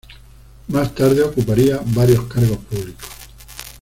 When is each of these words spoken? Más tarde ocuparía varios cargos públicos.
Más 0.69 0.95
tarde 0.95 1.21
ocuparía 1.21 1.79
varios 1.85 2.23
cargos 2.23 2.57
públicos. 2.57 3.07